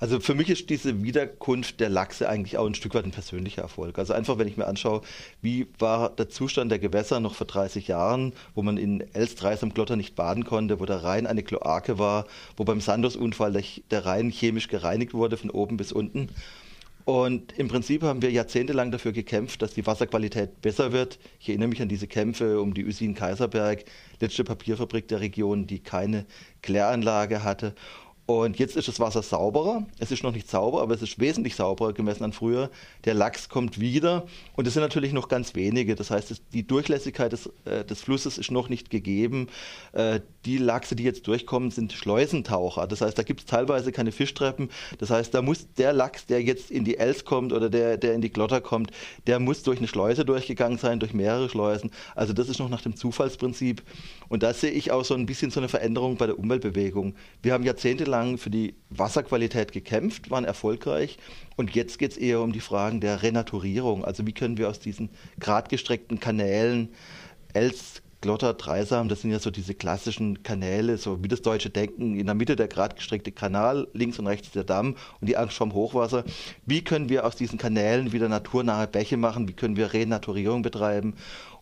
Also 0.00 0.20
für 0.20 0.34
mich 0.34 0.48
ist 0.48 0.70
diese 0.70 1.02
Wiederkunft 1.02 1.80
der 1.80 1.88
Lachse 1.88 2.28
eigentlich 2.28 2.56
auch 2.56 2.66
ein 2.66 2.76
Stück 2.76 2.94
weit 2.94 3.04
ein 3.04 3.10
persönlicher 3.10 3.62
Erfolg. 3.62 3.98
Also 3.98 4.12
einfach, 4.12 4.38
wenn 4.38 4.46
ich 4.46 4.56
mir 4.56 4.68
anschaue, 4.68 5.00
wie 5.42 5.66
war 5.78 6.10
der 6.10 6.28
Zustand 6.28 6.70
der 6.70 6.78
Gewässer 6.78 7.18
noch 7.18 7.34
vor 7.34 7.48
30 7.48 7.88
Jahren, 7.88 8.32
wo 8.54 8.62
man 8.62 8.76
in 8.76 9.00
Elstreis 9.12 9.62
am 9.64 9.74
Glotter 9.74 9.96
nicht 9.96 10.14
baden 10.14 10.44
konnte, 10.44 10.78
wo 10.78 10.86
der 10.86 11.02
Rhein 11.02 11.26
eine 11.26 11.42
Kloake 11.42 11.98
war, 11.98 12.26
wo 12.56 12.64
beim 12.64 12.80
Sandos-Unfall 12.80 13.60
der 13.90 14.06
Rhein 14.06 14.30
chemisch 14.30 14.68
gereinigt 14.68 15.14
wurde 15.14 15.36
von 15.36 15.50
oben 15.50 15.76
bis 15.76 15.90
unten. 15.90 16.28
Und 17.04 17.58
im 17.58 17.68
Prinzip 17.68 18.02
haben 18.02 18.20
wir 18.20 18.30
jahrzehntelang 18.30 18.92
dafür 18.92 19.12
gekämpft, 19.12 19.62
dass 19.62 19.72
die 19.72 19.86
Wasserqualität 19.86 20.60
besser 20.60 20.92
wird. 20.92 21.18
Ich 21.40 21.48
erinnere 21.48 21.70
mich 21.70 21.80
an 21.80 21.88
diese 21.88 22.06
Kämpfe 22.06 22.60
um 22.60 22.74
die 22.74 22.84
Usin 22.84 23.14
Kaiserberg, 23.14 23.84
letzte 24.20 24.44
Papierfabrik 24.44 25.08
der 25.08 25.20
Region, 25.20 25.66
die 25.66 25.78
keine 25.78 26.26
Kläranlage 26.60 27.42
hatte. 27.44 27.74
Und 28.30 28.58
jetzt 28.58 28.76
ist 28.76 28.88
das 28.88 29.00
Wasser 29.00 29.22
sauberer. 29.22 29.86
Es 29.98 30.10
ist 30.10 30.22
noch 30.22 30.34
nicht 30.34 30.50
sauber, 30.50 30.82
aber 30.82 30.94
es 30.94 31.00
ist 31.00 31.18
wesentlich 31.18 31.54
sauberer 31.54 31.94
gemessen 31.94 32.24
an 32.24 32.34
früher. 32.34 32.68
Der 33.06 33.14
Lachs 33.14 33.48
kommt 33.48 33.80
wieder 33.80 34.26
und 34.54 34.66
es 34.66 34.74
sind 34.74 34.82
natürlich 34.82 35.14
noch 35.14 35.28
ganz 35.28 35.54
wenige. 35.54 35.94
Das 35.94 36.10
heißt, 36.10 36.42
die 36.52 36.66
Durchlässigkeit 36.66 37.32
des, 37.32 37.50
äh, 37.64 37.86
des 37.86 38.02
Flusses 38.02 38.36
ist 38.36 38.50
noch 38.50 38.68
nicht 38.68 38.90
gegeben. 38.90 39.46
Äh, 39.92 40.20
die 40.44 40.58
Lachse, 40.58 40.94
die 40.94 41.04
jetzt 41.04 41.26
durchkommen, 41.26 41.70
sind 41.70 41.94
Schleusentaucher. 41.94 42.86
Das 42.86 43.00
heißt, 43.00 43.16
da 43.16 43.22
gibt 43.22 43.40
es 43.40 43.46
teilweise 43.46 43.92
keine 43.92 44.12
Fischtreppen. 44.12 44.68
Das 44.98 45.08
heißt, 45.08 45.32
da 45.32 45.40
muss 45.40 45.66
der 45.78 45.94
Lachs, 45.94 46.26
der 46.26 46.42
jetzt 46.42 46.70
in 46.70 46.84
die 46.84 46.98
Els 46.98 47.24
kommt 47.24 47.54
oder 47.54 47.70
der, 47.70 47.96
der 47.96 48.12
in 48.12 48.20
die 48.20 48.30
Glotter 48.30 48.60
kommt, 48.60 48.90
der 49.26 49.38
muss 49.38 49.62
durch 49.62 49.78
eine 49.78 49.88
Schleuse 49.88 50.26
durchgegangen 50.26 50.76
sein, 50.76 51.00
durch 51.00 51.14
mehrere 51.14 51.48
Schleusen. 51.48 51.92
Also 52.14 52.34
das 52.34 52.50
ist 52.50 52.58
noch 52.58 52.68
nach 52.68 52.82
dem 52.82 52.94
Zufallsprinzip. 52.94 53.82
Und 54.28 54.42
da 54.42 54.52
sehe 54.52 54.70
ich 54.70 54.90
auch 54.90 55.06
so 55.06 55.14
ein 55.14 55.24
bisschen 55.24 55.50
so 55.50 55.60
eine 55.60 55.70
Veränderung 55.70 56.18
bei 56.18 56.26
der 56.26 56.38
Umweltbewegung. 56.38 57.14
Wir 57.42 57.54
haben 57.54 57.64
jahrzehntelang 57.64 58.17
jahrelang 58.18 58.38
für 58.38 58.50
die 58.50 58.74
Wasserqualität 58.90 59.72
gekämpft, 59.72 60.30
waren 60.30 60.44
erfolgreich. 60.44 61.18
Und 61.56 61.74
jetzt 61.74 61.98
geht 61.98 62.12
es 62.12 62.16
eher 62.16 62.40
um 62.40 62.52
die 62.52 62.60
Fragen 62.60 63.00
der 63.00 63.22
Renaturierung. 63.22 64.04
Also 64.04 64.26
wie 64.26 64.32
können 64.32 64.58
wir 64.58 64.68
aus 64.68 64.80
diesen 64.80 65.10
gradgestreckten 65.40 66.20
Kanälen, 66.20 66.90
Els, 67.52 68.02
Glotter, 68.20 68.54
Dreisam, 68.54 69.08
das 69.08 69.20
sind 69.20 69.30
ja 69.30 69.38
so 69.38 69.52
diese 69.52 69.74
klassischen 69.74 70.42
Kanäle, 70.42 70.98
so 70.98 71.22
wie 71.22 71.28
das 71.28 71.40
deutsche 71.40 71.70
Denken, 71.70 72.18
in 72.18 72.26
der 72.26 72.34
Mitte 72.34 72.56
der 72.56 72.66
gradgestreckte 72.66 73.30
Kanal, 73.30 73.86
links 73.92 74.18
und 74.18 74.26
rechts 74.26 74.50
der 74.50 74.64
Damm 74.64 74.96
und 75.20 75.28
die 75.28 75.36
Angst 75.36 75.56
vom 75.56 75.72
Hochwasser. 75.72 76.24
Wie 76.66 76.82
können 76.82 77.08
wir 77.08 77.24
aus 77.24 77.36
diesen 77.36 77.58
Kanälen 77.58 78.10
wieder 78.10 78.28
naturnahe 78.28 78.88
Bäche 78.88 79.16
machen? 79.16 79.46
Wie 79.46 79.52
können 79.52 79.76
wir 79.76 79.92
Renaturierung 79.92 80.62
betreiben? 80.62 81.14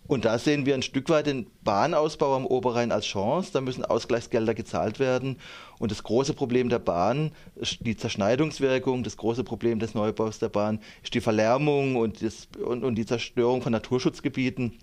Und 0.06 0.24
da 0.24 0.38
sehen 0.38 0.66
wir 0.66 0.74
ein 0.74 0.82
Stück 0.82 1.08
weit 1.08 1.26
den 1.26 1.46
Bahnausbau 1.64 2.36
am 2.36 2.46
Oberrhein 2.46 2.92
als 2.92 3.06
Chance. 3.06 3.50
Da 3.52 3.60
müssen 3.60 3.84
Ausgleichsgelder 3.84 4.54
gezahlt 4.54 4.98
werden. 4.98 5.38
Und 5.78 5.90
das 5.90 6.02
große 6.02 6.34
Problem 6.34 6.68
der 6.68 6.78
Bahn, 6.78 7.32
die 7.80 7.96
Zerschneidungswirkung, 7.96 9.02
das 9.02 9.16
große 9.16 9.44
Problem 9.44 9.78
des 9.78 9.94
Neubaus 9.94 10.38
der 10.38 10.48
Bahn 10.48 10.80
ist 11.02 11.14
die 11.14 11.20
Verlärmung 11.20 11.96
und, 11.96 12.22
das, 12.22 12.48
und, 12.64 12.84
und 12.84 12.94
die 12.94 13.06
Zerstörung 13.06 13.62
von 13.62 13.72
Naturschutzgebieten. 13.72 14.78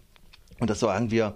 Und 0.60 0.70
das 0.70 0.80
sagen 0.80 1.10
wir, 1.12 1.34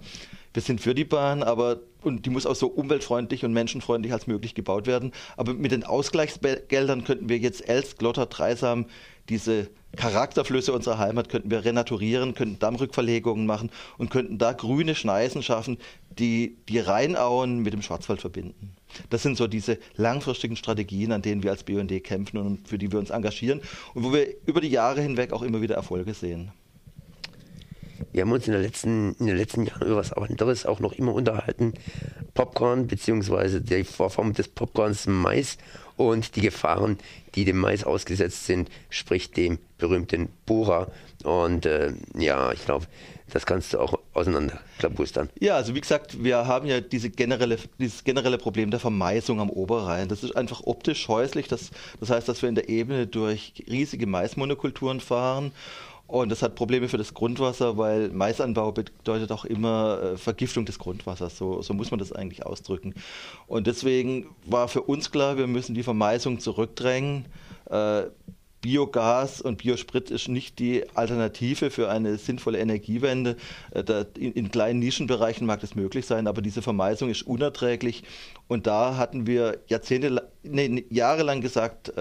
wir 0.57 0.63
sind 0.63 0.81
für 0.81 0.95
die 0.95 1.05
Bahn, 1.05 1.43
aber 1.43 1.81
und 2.01 2.25
die 2.25 2.31
muss 2.31 2.47
auch 2.47 2.55
so 2.55 2.65
umweltfreundlich 2.65 3.45
und 3.45 3.53
menschenfreundlich 3.53 4.11
als 4.11 4.25
möglich 4.25 4.55
gebaut 4.55 4.87
werden. 4.87 5.11
Aber 5.35 5.53
mit 5.53 5.71
den 5.71 5.83
Ausgleichsgeldern 5.83 7.03
könnten 7.03 7.29
wir 7.29 7.37
jetzt 7.37 7.69
Elst, 7.69 7.99
Glotter, 7.99 8.25
Dreisam 8.25 8.87
diese 9.29 9.69
Charakterflüsse 9.95 10.73
unserer 10.73 10.97
Heimat 10.97 11.29
könnten 11.29 11.51
wir 11.51 11.63
renaturieren, 11.63 12.33
könnten 12.33 12.57
Dammrückverlegungen 12.57 13.45
machen 13.45 13.69
und 13.99 14.09
könnten 14.09 14.39
da 14.39 14.51
grüne 14.53 14.95
Schneisen 14.95 15.43
schaffen, 15.43 15.77
die 16.09 16.57
die 16.69 16.79
Rheinauen 16.79 17.59
mit 17.59 17.73
dem 17.73 17.83
Schwarzwald 17.83 18.21
verbinden. 18.21 18.73
Das 19.11 19.21
sind 19.21 19.37
so 19.37 19.45
diese 19.45 19.77
langfristigen 19.95 20.55
Strategien, 20.55 21.11
an 21.11 21.21
denen 21.21 21.43
wir 21.43 21.51
als 21.51 21.65
BUND 21.65 22.03
kämpfen 22.03 22.37
und 22.37 22.67
für 22.67 22.79
die 22.79 22.91
wir 22.91 22.97
uns 22.97 23.11
engagieren 23.11 23.61
und 23.93 24.05
wo 24.05 24.11
wir 24.11 24.25
über 24.47 24.61
die 24.61 24.69
Jahre 24.69 25.01
hinweg 25.01 25.33
auch 25.33 25.43
immer 25.43 25.61
wieder 25.61 25.75
Erfolge 25.75 26.15
sehen. 26.15 26.51
Wir 28.11 28.21
haben 28.21 28.31
uns 28.31 28.47
in, 28.47 28.53
der 28.53 28.61
letzten, 28.61 29.13
in 29.19 29.27
den 29.27 29.37
letzten 29.37 29.65
Jahren 29.65 29.87
über 29.87 29.97
was 29.97 30.13
anderes 30.13 30.65
auch 30.65 30.79
noch 30.79 30.93
immer 30.93 31.13
unterhalten. 31.13 31.73
Popcorn 32.33 32.87
beziehungsweise 32.87 33.61
die 33.61 33.83
Vorform 33.83 34.33
des 34.33 34.47
Popcorns 34.47 35.07
Mais 35.07 35.57
und 35.97 36.35
die 36.35 36.41
Gefahren, 36.41 36.97
die 37.35 37.45
dem 37.45 37.57
Mais 37.57 37.83
ausgesetzt 37.83 38.45
sind, 38.45 38.69
sprich 38.89 39.31
dem 39.31 39.57
berühmten 39.77 40.29
Bohrer. 40.45 40.91
Und 41.23 41.65
äh, 41.65 41.93
ja, 42.15 42.51
ich 42.51 42.63
glaube, 42.65 42.85
das 43.31 43.45
kannst 43.45 43.73
du 43.73 43.79
auch 43.79 43.99
auseinanderklabustern. 44.13 45.29
Ja, 45.39 45.55
also 45.55 45.75
wie 45.75 45.81
gesagt, 45.81 46.23
wir 46.23 46.47
haben 46.47 46.67
ja 46.67 46.79
diese 46.79 47.09
generelle, 47.09 47.57
dieses 47.77 48.03
generelle 48.03 48.37
Problem 48.37 48.71
der 48.71 48.79
Vermaisung 48.79 49.41
am 49.41 49.49
Oberrhein. 49.49 50.07
Das 50.07 50.23
ist 50.23 50.37
einfach 50.37 50.61
optisch 50.63 51.07
häuslich. 51.07 51.47
Das, 51.47 51.71
das 51.99 52.09
heißt, 52.09 52.29
dass 52.29 52.41
wir 52.41 52.49
in 52.49 52.55
der 52.55 52.69
Ebene 52.69 53.05
durch 53.05 53.65
riesige 53.69 54.07
Maismonokulturen 54.07 55.01
fahren 55.01 55.51
und 56.07 56.29
das 56.29 56.41
hat 56.41 56.55
Probleme 56.55 56.87
für 56.87 56.97
das 56.97 57.13
Grundwasser, 57.13 57.77
weil 57.77 58.09
Maisanbau 58.09 58.71
bedeutet 58.71 59.31
auch 59.31 59.43
immer 59.43 59.99
äh, 60.01 60.17
Vergiftung 60.17 60.65
des 60.65 60.79
Grundwassers. 60.79 61.37
So, 61.37 61.61
so 61.61 61.73
muss 61.73 61.91
man 61.91 61.99
das 61.99 62.13
eigentlich 62.13 62.45
ausdrücken. 62.45 62.93
Und 63.45 63.67
deswegen 63.67 64.29
war 64.45 64.69
für 64.69 64.83
uns 64.83 65.11
klar, 65.11 65.37
wir 65.37 65.47
müssen 65.47 65.75
die 65.75 65.83
Vermeisung 65.83 66.39
zurückdrängen. 66.39 67.25
Äh, 67.69 68.03
Biogas 68.61 69.39
und 69.39 69.59
Biosprit 69.59 70.09
ist 70.09 70.29
nicht 70.29 70.59
die 70.59 70.83
Alternative 70.95 71.69
für 71.69 71.89
eine 71.89 72.17
sinnvolle 72.17 72.59
Energiewende. 72.59 73.35
Äh, 73.71 74.05
in, 74.17 74.49
kleinen 74.49 74.79
Nischenbereichen 74.79 75.45
mag 75.45 75.59
das 75.59 75.75
möglich 75.75 76.05
sein, 76.05 76.25
aber 76.25 76.41
diese 76.41 76.61
Vermeisung 76.61 77.09
ist 77.09 77.21
unerträglich. 77.27 78.03
Und 78.47 78.65
da 78.65 78.97
hatten 78.97 79.27
wir 79.27 79.59
Jahrzehnte, 79.67 80.29
nee, 80.43 80.85
jahrelang 80.89 81.41
gesagt, 81.41 81.93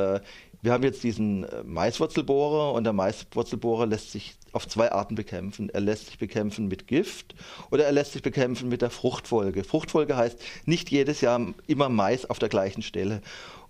wir 0.63 0.73
haben 0.73 0.83
jetzt 0.83 1.03
diesen 1.03 1.45
äh, 1.45 1.63
Maiswurzelbohrer 1.65 2.73
und 2.73 2.85
der 2.85 2.93
Maiswurzelbohrer 2.93 3.87
lässt 3.87 4.13
sich 4.13 4.37
auf 4.53 4.67
zwei 4.67 4.91
Arten 4.91 5.15
bekämpfen. 5.15 5.69
Er 5.71 5.81
lässt 5.81 6.07
sich 6.07 6.19
bekämpfen 6.19 6.69
mit 6.69 6.87
Gift 6.87 7.35
oder 7.71 7.85
er 7.85 7.93
lässt 7.93 8.13
sich 8.13 8.23
bekämpfen 8.23 8.69
mit 8.69 8.83
der 8.83 8.91
Fruchtfolge. 8.91 9.65
Fruchtfolge 9.65 10.17
heißt 10.17 10.39
nicht 10.65 10.91
jedes 10.91 11.21
Jahr 11.21 11.55
immer 11.67 11.89
Mais 11.89 12.29
auf 12.29 12.39
der 12.39 12.49
gleichen 12.49 12.83
Stelle. 12.83 13.21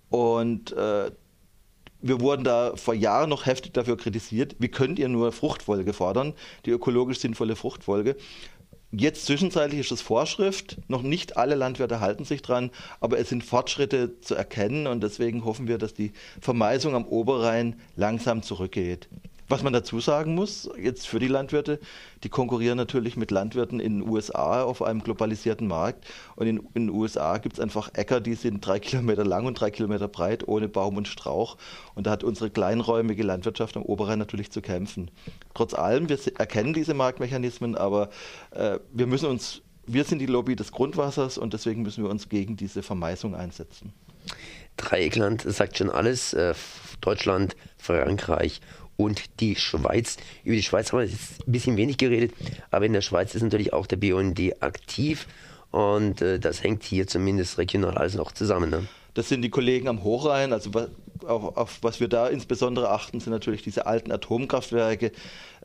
Und 0.09 0.71
äh, 0.71 1.11
wir 2.01 2.21
wurden 2.21 2.43
da 2.43 2.75
vor 2.75 2.93
Jahren 2.93 3.29
noch 3.29 3.45
heftig 3.45 3.73
dafür 3.73 3.97
kritisiert, 3.97 4.55
wie 4.59 4.69
könnt 4.69 4.99
ihr 4.99 5.09
nur 5.09 5.31
Fruchtfolge 5.31 5.93
fordern, 5.93 6.33
die 6.65 6.71
ökologisch 6.71 7.19
sinnvolle 7.19 7.55
Fruchtfolge. 7.55 8.15
Jetzt 8.99 9.27
zwischenzeitlich 9.27 9.81
ist 9.81 9.91
es 9.91 10.01
Vorschrift, 10.01 10.77
noch 10.87 11.03
nicht 11.03 11.37
alle 11.37 11.53
Landwirte 11.53 11.99
halten 11.99 12.25
sich 12.25 12.41
dran, 12.41 12.71
aber 12.99 13.19
es 13.19 13.29
sind 13.29 13.43
Fortschritte 13.43 14.19
zu 14.21 14.33
erkennen 14.33 14.87
und 14.87 15.03
deswegen 15.03 15.45
hoffen 15.45 15.67
wir, 15.67 15.77
dass 15.77 15.93
die 15.93 16.13
Vermeisung 16.41 16.95
am 16.95 17.05
Oberrhein 17.05 17.75
langsam 17.95 18.41
zurückgeht. 18.41 19.07
Was 19.49 19.63
man 19.63 19.71
dazu 19.71 20.01
sagen 20.01 20.35
muss, 20.35 20.69
jetzt 20.77 21.07
für 21.07 21.19
die 21.19 21.29
Landwirte, 21.29 21.79
die 22.23 22.29
konkurrieren 22.29 22.75
natürlich 22.75 23.15
mit 23.15 23.31
Landwirten 23.31 23.79
in 23.79 23.99
den 23.99 24.09
USA 24.09 24.63
auf 24.63 24.81
einem 24.81 25.01
globalisierten 25.01 25.67
Markt. 25.67 26.05
Und 26.35 26.47
in, 26.47 26.67
den 26.73 26.89
USA 26.89 27.37
gibt 27.37 27.55
es 27.55 27.59
einfach 27.61 27.91
Äcker, 27.93 28.19
die 28.19 28.33
sind 28.33 28.65
drei 28.65 28.79
Kilometer 28.79 29.23
lang 29.23 29.45
und 29.45 29.59
drei 29.59 29.71
Kilometer 29.71 30.09
breit, 30.09 30.45
ohne 30.47 30.67
Baum 30.67 30.97
und 30.97 31.07
Strauch. 31.07 31.55
Und 31.95 32.07
da 32.07 32.11
hat 32.11 32.25
unsere 32.25 32.49
kleinräumige 32.49 33.23
Landwirtschaft 33.23 33.77
am 33.77 33.83
Oberrhein 33.83 34.19
natürlich 34.19 34.51
zu 34.51 34.61
kämpfen. 34.61 35.09
Trotz 35.53 35.73
allem, 35.73 36.09
wir 36.09 36.19
erkennen 36.37 36.73
diese 36.73 36.93
Marktmechanismen, 36.93 37.75
aber 37.75 38.09
äh, 38.51 38.79
wir 38.91 39.07
müssen 39.07 39.27
uns, 39.27 39.61
wir 39.85 40.03
sind 40.03 40.19
die 40.19 40.25
Lobby 40.25 40.57
des 40.57 40.73
Grundwassers 40.73 41.37
und 41.37 41.53
deswegen 41.53 41.83
müssen 41.83 42.03
wir 42.03 42.11
uns 42.11 42.27
gegen 42.27 42.57
diese 42.57 42.83
Vermeisung 42.83 43.33
einsetzen. 43.33 43.93
Dreieckland 44.75 45.41
sagt 45.41 45.77
schon 45.77 45.89
alles. 45.89 46.33
Äh, 46.33 46.53
Deutschland, 46.99 47.55
Frankreich 47.77 48.59
und 48.97 49.39
die 49.39 49.55
Schweiz. 49.55 50.17
Über 50.43 50.55
die 50.55 50.63
Schweiz 50.63 50.91
haben 50.91 50.99
wir 50.99 51.05
jetzt 51.05 51.47
ein 51.47 51.51
bisschen 51.51 51.77
wenig 51.77 51.97
geredet, 51.97 52.33
aber 52.71 52.85
in 52.85 52.93
der 52.93 53.01
Schweiz 53.01 53.35
ist 53.35 53.43
natürlich 53.43 53.71
auch 53.73 53.87
der 53.87 53.97
BUND 53.97 54.39
aktiv 54.61 55.27
und 55.71 56.21
äh, 56.21 56.39
das 56.39 56.63
hängt 56.63 56.83
hier 56.83 57.07
zumindest 57.07 57.57
regional 57.57 57.97
alles 57.97 58.15
noch 58.15 58.31
zusammen. 58.31 58.69
Ne? 58.69 58.87
Das 59.17 59.29
sind 59.29 59.41
die 59.41 59.49
Kollegen 59.49 59.87
am 59.87 60.03
Hochrhein. 60.03 60.53
Also 60.53 60.69
auf, 61.25 61.57
auf, 61.57 61.79
was 61.81 61.99
wir 61.99 62.07
da 62.07 62.27
insbesondere 62.27 62.91
achten, 62.91 63.19
sind 63.19 63.33
natürlich 63.33 63.63
diese 63.63 63.87
alten 63.87 64.11
Atomkraftwerke, 64.11 65.11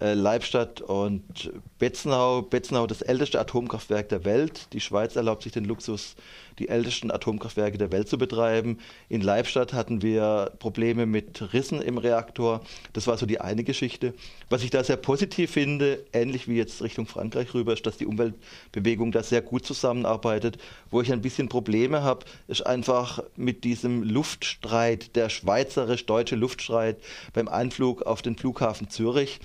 äh, 0.01 0.15
Leibstadt 0.15 0.81
und 0.81 1.53
Betzenau. 1.79 2.41
Betzenau, 2.41 2.87
das 2.87 3.03
älteste 3.03 3.39
Atomkraftwerk 3.39 4.09
der 4.09 4.25
Welt. 4.25 4.73
Die 4.73 4.81
Schweiz 4.81 5.17
erlaubt 5.17 5.43
sich 5.43 5.53
den 5.53 5.67
Luxus, 5.67 6.17
die 6.59 6.69
ältesten 6.69 7.11
Atomkraftwerke 7.11 7.79
der 7.79 7.93
Welt 7.93 8.09
zu 8.09 8.19
betreiben. 8.19 8.79
In 9.09 9.21
Leibstadt 9.21 9.73
hatten 9.73 10.03
wir 10.03 10.53
Probleme 10.59 11.07
mit 11.07 11.53
Rissen 11.53 11.83
im 11.83 11.99
Reaktor. 11.99 12.63
Das 12.93 13.07
war 13.07 13.19
so 13.19 13.27
die 13.27 13.41
eine 13.41 13.65
Geschichte. 13.65 14.15
Was 14.49 14.63
ich 14.63 14.71
da 14.71 14.83
sehr 14.83 14.97
positiv 14.97 15.51
finde, 15.51 16.05
ähnlich 16.13 16.49
wie 16.49 16.57
jetzt 16.57 16.83
Richtung 16.83 17.07
Frankreich 17.07 17.53
rüber, 17.55 17.73
ist, 17.73 17.87
dass 17.87 17.97
die 17.97 18.07
Umweltbewegung 18.07 19.13
da 19.13 19.23
sehr 19.23 19.43
gut 19.43 19.67
zusammenarbeitet. 19.67 20.59
Wo 20.91 21.01
ich 21.01 21.13
ein 21.13 21.23
bisschen 21.23 21.49
Probleme 21.49 22.03
habe, 22.03 22.25
ist 22.49 22.67
einfach 22.67 23.23
mit 23.43 23.65
diesem 23.65 24.03
Luftstreit, 24.03 25.17
der 25.17 25.29
schweizerisch-deutsche 25.29 26.37
Luftstreit 26.37 26.99
beim 27.33 27.49
Anflug 27.49 28.03
auf 28.03 28.23
den 28.23 28.37
Flughafen 28.37 28.89
Zürich. 28.89 29.41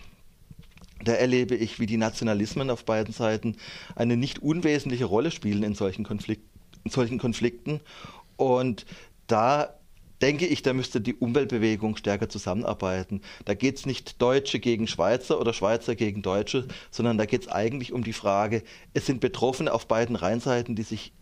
Da 1.04 1.14
erlebe 1.14 1.56
ich, 1.56 1.80
wie 1.80 1.86
die 1.86 1.98
Nationalismen 1.98 2.70
auf 2.70 2.86
beiden 2.86 3.14
Seiten 3.14 3.58
eine 3.96 4.18
nicht 4.18 4.40
unwesentliche 4.40 5.06
Rolle 5.06 5.32
spielen 5.32 5.64
in 5.64 5.76
solchen, 5.76 6.04
Konflikt, 6.04 6.44
in 6.84 6.92
solchen 6.92 7.20
Konflikten. 7.20 7.82
Und 8.36 8.86
da 9.28 9.78
denke 10.22 10.48
ich, 10.48 10.64
da 10.64 10.74
müsste 10.74 11.00
die 11.02 11.14
Umweltbewegung 11.14 11.96
stärker 11.96 12.30
zusammenarbeiten. 12.30 13.22
Da 13.46 13.54
geht 13.54 13.78
es 13.78 13.86
nicht 13.86 14.22
Deutsche 14.22 14.60
gegen 14.60 14.88
Schweizer 14.88 15.40
oder 15.40 15.54
Schweizer 15.54 15.96
gegen 15.96 16.22
Deutsche, 16.22 16.68
sondern 16.90 17.18
da 17.18 17.26
geht 17.26 17.44
es 17.44 17.48
eigentlich 17.48 17.94
um 17.94 18.04
die 18.04 18.14
Frage, 18.14 18.64
es 18.94 19.06
sind 19.06 19.20
Betroffene 19.20 19.72
auf 19.72 19.88
beiden 19.88 20.16
Rheinseiten, 20.16 20.76
die 20.76 20.84
sich 20.84 21.14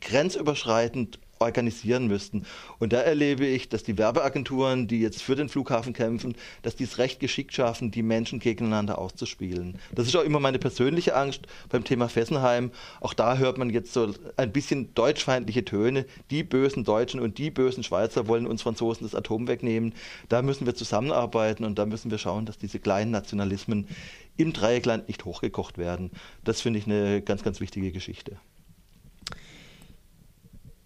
grenzüberschreitend 0.00 1.18
organisieren 1.38 2.06
müssten. 2.06 2.46
Und 2.78 2.92
da 2.92 3.00
erlebe 3.00 3.46
ich, 3.46 3.68
dass 3.68 3.82
die 3.82 3.98
Werbeagenturen, 3.98 4.88
die 4.88 5.00
jetzt 5.00 5.22
für 5.22 5.36
den 5.36 5.48
Flughafen 5.48 5.92
kämpfen, 5.92 6.34
dass 6.62 6.76
die 6.76 6.84
es 6.84 6.98
recht 6.98 7.20
geschickt 7.20 7.54
schaffen, 7.54 7.90
die 7.90 8.02
Menschen 8.02 8.38
gegeneinander 8.38 8.98
auszuspielen. 8.98 9.78
Das 9.94 10.06
ist 10.06 10.16
auch 10.16 10.22
immer 10.22 10.40
meine 10.40 10.58
persönliche 10.58 11.14
Angst 11.14 11.42
beim 11.68 11.84
Thema 11.84 12.08
Fessenheim. 12.08 12.70
Auch 13.00 13.14
da 13.14 13.36
hört 13.36 13.58
man 13.58 13.70
jetzt 13.70 13.92
so 13.92 14.14
ein 14.36 14.52
bisschen 14.52 14.94
deutschfeindliche 14.94 15.64
Töne. 15.64 16.06
Die 16.30 16.42
bösen 16.42 16.84
Deutschen 16.84 17.20
und 17.20 17.38
die 17.38 17.50
bösen 17.50 17.82
Schweizer 17.82 18.28
wollen 18.28 18.46
uns 18.46 18.62
Franzosen 18.62 19.06
das 19.06 19.14
Atom 19.14 19.48
wegnehmen. 19.48 19.94
Da 20.28 20.42
müssen 20.42 20.66
wir 20.66 20.74
zusammenarbeiten 20.74 21.64
und 21.64 21.78
da 21.78 21.86
müssen 21.86 22.10
wir 22.10 22.18
schauen, 22.18 22.46
dass 22.46 22.58
diese 22.58 22.78
kleinen 22.78 23.10
Nationalismen 23.10 23.88
im 24.36 24.52
Dreieckland 24.52 25.08
nicht 25.08 25.24
hochgekocht 25.24 25.78
werden. 25.78 26.10
Das 26.44 26.60
finde 26.60 26.78
ich 26.78 26.86
eine 26.86 27.22
ganz, 27.22 27.42
ganz 27.42 27.60
wichtige 27.60 27.92
Geschichte. 27.92 28.36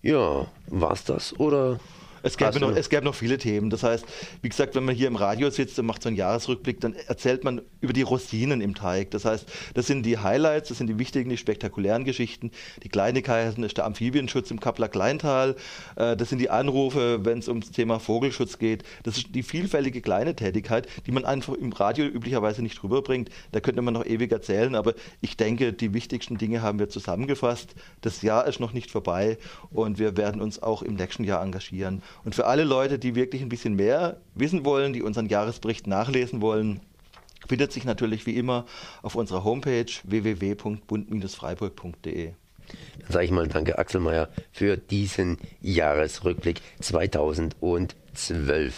Ja, 0.02 0.46
war's 0.68 1.04
das 1.04 1.38
oder 1.38 1.78
es 2.22 2.36
gäbe, 2.36 2.60
noch, 2.60 2.74
es 2.74 2.88
gäbe 2.88 3.04
noch 3.04 3.14
viele 3.14 3.38
Themen. 3.38 3.70
Das 3.70 3.82
heißt, 3.82 4.04
wie 4.42 4.48
gesagt, 4.48 4.74
wenn 4.74 4.84
man 4.84 4.94
hier 4.94 5.08
im 5.08 5.16
Radio 5.16 5.50
sitzt 5.50 5.78
und 5.78 5.86
macht 5.86 6.02
so 6.02 6.08
einen 6.08 6.16
Jahresrückblick, 6.16 6.80
dann 6.80 6.94
erzählt 6.94 7.44
man 7.44 7.62
über 7.80 7.92
die 7.92 8.02
Rosinen 8.02 8.60
im 8.60 8.74
Teig. 8.74 9.10
Das 9.10 9.24
heißt, 9.24 9.46
das 9.74 9.86
sind 9.86 10.04
die 10.04 10.18
Highlights, 10.18 10.68
das 10.68 10.78
sind 10.78 10.88
die 10.88 10.98
wichtigen, 10.98 11.30
die 11.30 11.36
spektakulären 11.36 12.04
Geschichten. 12.04 12.50
Die 12.82 12.88
Kleinigkeiten 12.88 13.62
ist 13.62 13.76
der 13.76 13.86
Amphibienschutz 13.86 14.50
im 14.50 14.60
Kappler 14.60 14.88
Kleintal. 14.88 15.56
Äh, 15.96 16.16
das 16.16 16.28
sind 16.28 16.38
die 16.38 16.50
Anrufe, 16.50 17.24
wenn 17.24 17.38
es 17.38 17.48
ums 17.48 17.70
Thema 17.70 17.98
Vogelschutz 17.98 18.58
geht. 18.58 18.84
Das 19.02 19.16
ist 19.16 19.34
die 19.34 19.42
vielfältige 19.42 20.00
kleine 20.00 20.34
Tätigkeit, 20.34 20.88
die 21.06 21.12
man 21.12 21.24
einfach 21.24 21.54
im 21.54 21.72
Radio 21.72 22.04
üblicherweise 22.04 22.62
nicht 22.62 22.82
rüberbringt. 22.82 23.30
Da 23.52 23.60
könnte 23.60 23.82
man 23.82 23.94
noch 23.94 24.06
ewig 24.06 24.32
erzählen, 24.32 24.74
aber 24.74 24.94
ich 25.20 25.36
denke, 25.36 25.72
die 25.72 25.94
wichtigsten 25.94 26.38
Dinge 26.38 26.62
haben 26.62 26.78
wir 26.78 26.88
zusammengefasst. 26.88 27.74
Das 28.00 28.22
Jahr 28.22 28.46
ist 28.46 28.60
noch 28.60 28.72
nicht 28.72 28.90
vorbei 28.90 29.38
und 29.70 29.98
wir 29.98 30.16
werden 30.16 30.40
uns 30.40 30.62
auch 30.62 30.82
im 30.82 30.94
nächsten 30.94 31.24
Jahr 31.24 31.42
engagieren. 31.42 32.02
Und 32.24 32.34
für 32.34 32.46
alle 32.46 32.64
Leute, 32.64 32.98
die 32.98 33.14
wirklich 33.14 33.42
ein 33.42 33.48
bisschen 33.48 33.74
mehr 33.74 34.20
wissen 34.34 34.64
wollen, 34.64 34.92
die 34.92 35.02
unseren 35.02 35.26
Jahresbericht 35.26 35.86
nachlesen 35.86 36.40
wollen, 36.40 36.80
findet 37.48 37.72
sich 37.72 37.84
natürlich 37.84 38.26
wie 38.26 38.36
immer 38.36 38.66
auf 39.02 39.14
unserer 39.14 39.44
Homepage 39.44 39.86
www.bund-freiburg.de. 40.04 42.32
Dann 43.00 43.10
sage 43.10 43.24
ich 43.24 43.30
mal 43.30 43.48
danke 43.48 43.78
Axel 43.78 44.00
Mayer 44.00 44.28
für 44.52 44.76
diesen 44.76 45.38
Jahresrückblick 45.60 46.60
2012. 46.80 48.74